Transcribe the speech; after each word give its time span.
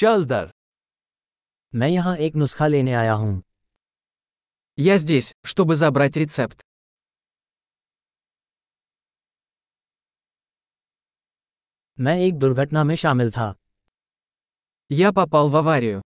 चल 0.00 0.25
दर 0.25 0.51
मैं 1.73 1.87
यहाँ 1.89 2.15
एक 2.25 2.35
नुस्खा 2.35 2.67
लेने 2.67 2.93
आया 2.93 3.13
हूँ 3.23 3.41
Я 4.77 4.97
здесь, 4.97 5.27
чтобы 5.45 5.75
забрать 5.75 6.17
рецепт. 6.17 6.61
मैं 11.97 12.15
एक 12.19 12.37
दुर्घटना 12.39 12.83
में 12.83 12.95
शामिल 13.03 13.31
था 13.31 13.53
Я 14.91 15.11
попал 15.17 15.49
в 15.49 15.55
аварию. 15.61 16.01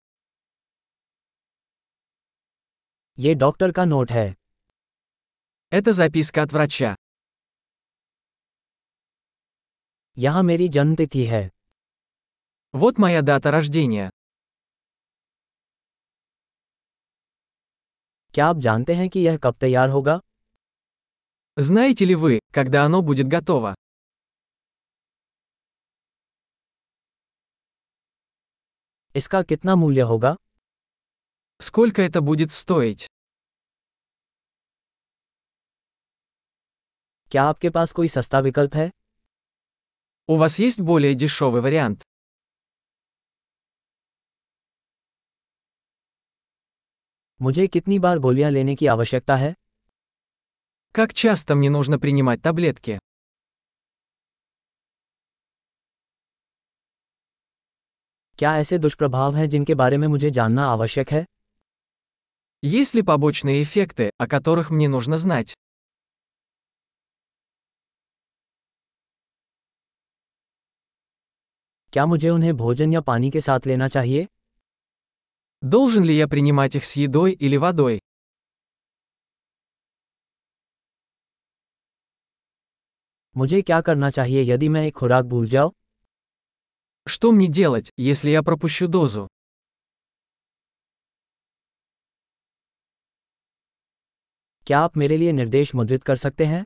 ये 3.17 3.33
डॉक्टर 3.43 3.71
का 3.71 3.85
नोट 3.85 4.11
है 4.11 4.27
Это 5.71 5.91
записка 6.01 6.43
от 6.45 6.53
врача. 6.53 6.95
यहाँ 10.17 10.43
मेरी 10.43 10.67
जन्मतिथि 10.69 11.25
है 11.25 11.49
Вот 12.74 12.98
моя 12.98 13.20
дата 13.22 13.50
рождения. 13.50 14.10
क्या 18.34 18.46
आप 18.46 18.58
जानते 18.64 18.94
हैं 18.94 19.08
कि 19.10 19.20
यह 19.20 19.36
कब 19.36 19.54
तैयार 19.60 19.88
होगा 19.88 20.20
Знаете 21.56 22.04
ли 22.04 22.14
вы, 22.14 22.38
когда 22.52 22.84
оно 22.84 23.02
будет 23.02 23.26
готово? 23.28 23.74
इसका 29.16 29.42
कितना 29.42 29.74
मूल्य 29.76 30.00
होगा 30.12 30.36
Сколько 31.60 32.02
это 32.02 32.20
будет 32.20 32.52
стоить? 32.52 33.06
क्या 37.30 37.42
आपके 37.44 37.70
पास 37.70 37.92
कोई 37.92 38.08
सस्ता 38.08 38.40
विकल्प 38.40 38.74
है 38.74 38.90
У 40.28 40.36
вас 40.36 40.58
есть 40.60 40.80
более 40.80 41.14
дешевый 41.14 41.60
вариант? 41.62 42.02
मुझे 47.44 47.66
कितनी 47.66 47.98
बार 47.98 48.18
गोलियां 48.18 48.52
लेने 48.52 48.74
की 48.74 48.86
आवश्यकता 48.86 49.36
है 49.36 49.54
Как 50.94 51.12
часто 51.12 51.54
мне 51.54 51.70
нужно 51.70 51.98
принимать 51.98 52.42
таблетки? 52.42 52.98
क्या 58.38 58.56
ऐसे 58.58 58.78
दुष्प्रभाव 58.78 59.34
हैं 59.36 59.48
जिनके 59.48 59.74
बारे 59.74 59.96
में 59.96 60.08
मुझे 60.08 60.30
जानना 60.30 60.66
आवश्यक 60.66 61.10
है 61.10 61.24
Есть 62.64 62.94
ли 62.94 63.02
побочные 63.02 63.62
эффекты, 63.62 64.10
о 64.18 64.26
которых 64.26 64.70
мне 64.70 64.88
нужно 64.88 65.16
знать? 65.18 65.54
क्या 71.92 72.06
मुझे 72.06 72.28
उन्हें 72.30 72.56
भोजन 72.56 72.92
या 72.92 73.00
पानी 73.00 73.30
के 73.30 73.40
साथ 73.40 73.66
लेना 73.66 73.88
चाहिए 73.88 74.26
Должен 75.62 76.04
ли 76.04 76.16
я 76.16 76.28
принимать 76.28 76.76
их 76.76 76.84
с 76.84 76.96
едой 76.96 77.32
или 77.32 77.56
водой? 77.56 78.00
मुझे 83.36 83.60
क्या 83.62 83.80
करना 83.80 84.10
चाहिए 84.10 84.42
यदि 84.42 84.68
मैं 84.68 84.86
एक 84.86 84.94
खुराक 84.94 85.24
भूल 85.24 85.46
जाऊं 85.46 85.70
Что 87.06 87.30
мне 87.32 87.46
делать, 87.48 87.90
если 87.96 88.30
я 88.30 88.42
пропущу 88.42 88.88
дозу? 88.88 89.28
क्या 94.66 94.78
आप 94.78 94.96
मेरे 94.96 95.16
लिए 95.16 95.32
निर्देश 95.32 95.74
मुद्रित 95.74 96.04
कर 96.04 96.16
सकते 96.16 96.46
हैं 96.46 96.64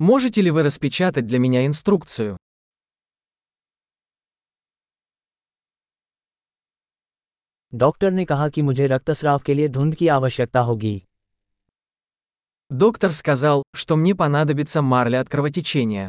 Можете 0.00 0.42
ли 0.42 0.50
вы 0.50 0.62
распечатать 0.62 1.26
для 1.26 1.38
меня 1.38 1.66
инструкцию? 1.66 2.36
डॉक्टर 7.74 8.10
ने 8.10 8.24
कहा 8.24 8.48
कि 8.48 8.62
मुझे 8.62 8.86
रक्तस्राव 8.86 9.38
के 9.38 9.54
लिए 9.54 9.68
धुंध 9.68 9.94
की 9.94 10.08
आवश्यकता 10.08 10.60
होगी 10.60 11.02
Доктор 12.72 13.10
сказал, 13.12 13.62
что 13.76 13.96
мне 13.96 14.14
понадобится 14.14 14.82
марля 14.82 15.20
от 15.20 15.28
кровотечения. 15.28 16.08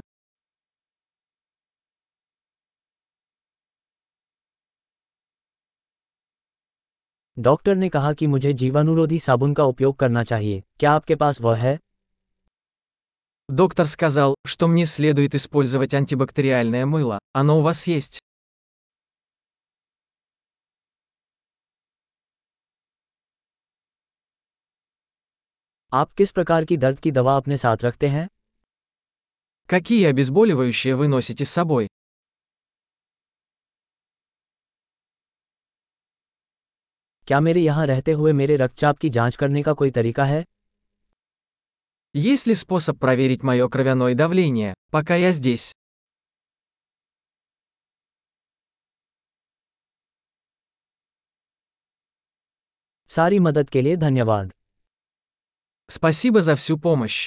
डॉक्टर 7.37 7.75
ने 7.75 7.89
कहा 7.89 8.13
कि 8.13 8.27
मुझे 8.27 8.53
जीवाणुरोधी 8.53 9.19
साबुन 9.19 9.53
का 9.53 9.63
उपयोग 9.63 9.95
करना 9.95 10.23
चाहिए 10.23 10.63
क्या 10.79 10.91
आपके 10.91 11.15
पास 11.15 11.41
वह 11.41 11.55
है 11.57 11.77
Доктор 13.49 13.85
сказал, 13.85 14.35
что 14.45 14.67
мне 14.67 14.85
следует 14.85 15.35
использовать 15.35 15.93
антибактериальное 15.93 16.85
мыло. 16.85 17.19
Оно 17.33 17.59
у 17.59 17.61
вас 17.61 17.87
есть? 17.87 18.19
आप 25.93 26.11
किस 26.13 26.31
प्रकार 26.31 26.65
की 26.65 26.77
दर्द 26.77 26.99
की 26.99 27.11
दवा 27.11 27.35
अपने 27.37 27.57
साथ 27.57 27.83
रखते 27.83 28.07
हैं 28.07 28.27
Какие 29.69 30.05
обезболивающие 30.09 30.93
вы 30.95 31.07
носите 31.07 31.45
с 31.45 31.51
собой? 31.59 31.87
क्या 37.27 37.39
मेरे 37.39 37.61
यहाँ 37.61 37.85
रहते 37.87 38.11
हुए 38.11 38.33
मेरे 38.33 38.55
रक्तचाप 38.57 38.97
की 38.97 39.09
जांच 39.17 39.35
करने 39.35 39.63
का 39.63 39.73
कोई 39.73 39.91
तरीका 39.97 40.25
है 40.25 40.43
Есть 42.15 42.47
ли 42.47 42.55
способ 42.55 42.99
проверить 42.99 43.43
мое 43.43 43.67
кровяное 43.69 44.13
давление, 44.15 44.73
пока 44.91 45.15
я 45.15 45.31
здесь? 45.31 45.71
सारी 53.09 53.39
मदद 53.39 53.69
के 53.69 53.81
लिए 53.81 53.95
धन्यवाद 53.97 54.51
Спасибо 55.88 56.40
за 56.40 56.56
всю 56.56 56.78
помощь. 56.78 57.26